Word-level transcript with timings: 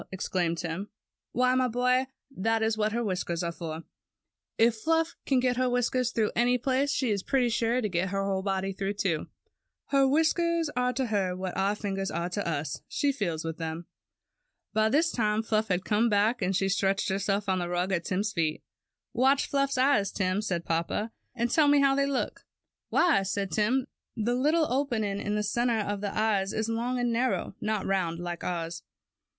exclaimed 0.11 0.57
Tim. 0.57 0.87
TIM'S 0.87 0.87
CAT 0.87 1.31
49 1.33 1.35
^Why, 1.53 1.57
my 1.59 1.67
boy, 1.67 2.05
that 2.35 2.63
is 2.63 2.75
what 2.75 2.91
her 2.91 3.03
whisk 3.03 3.29
ers 3.29 3.43
are 3.43 3.51
for. 3.51 3.83
If 4.57 4.77
Fluff 4.77 5.15
can 5.27 5.39
get 5.39 5.57
her 5.57 5.69
whiskers 5.69 6.09
through 6.09 6.31
any 6.35 6.57
place, 6.57 6.89
she 6.91 7.11
is 7.11 7.21
pretty 7.21 7.49
sure 7.49 7.81
to 7.81 7.87
get 7.87 8.09
her 8.09 8.41
body 8.41 8.73
through, 8.73 8.93
too. 8.95 9.27
Her 9.89 10.07
whiskers 10.07 10.71
are 10.75 10.91
to 10.93 11.05
her 11.05 11.35
what 11.35 11.55
our 11.55 11.75
fingers 11.75 12.09
are 12.09 12.29
to 12.31 12.47
us. 12.47 12.81
She 12.87 13.11
feels 13.11 13.43
with 13.45 13.59
them." 13.59 13.85
By 14.73 14.89
this 14.89 15.11
time 15.11 15.43
Fluff 15.43 15.67
had 15.67 15.85
come 15.85 16.09
back, 16.09 16.41
and 16.41 16.55
she 16.55 16.67
stretched 16.67 17.09
herself 17.09 17.47
on 17.47 17.59
the 17.59 17.69
rug 17.69 17.91
at 17.91 18.05
Tim^s 18.05 18.33
feet. 18.33 18.61
^ 18.61 18.63
Watch 19.13 19.45
Fluff's 19.45 19.77
eyes, 19.77 20.11
Tim," 20.11 20.41
said 20.41 20.65
papa, 20.65 21.11
^^and 21.37 21.53
tell 21.53 21.67
me 21.67 21.79
how 21.79 21.93
they 21.93 22.07
look." 22.07 22.41
^Why," 22.91 23.23
said 23.27 23.51
Tim, 23.51 23.85
^The 24.17 24.35
little 24.35 24.65
opening 24.73 25.19
in 25.19 25.35
the 25.35 25.43
center 25.43 25.77
of 25.77 26.01
the 26.01 26.11
eye 26.11 26.41
is 26.41 26.67
long 26.67 26.97
and 26.97 27.13
narrow; 27.13 27.53
not 27.61 27.85
round 27.85 28.17
like 28.17 28.43
ours." 28.43 28.81